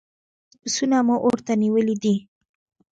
[0.03, 2.15] دوولس پسونه مو اور ته نيولي دي.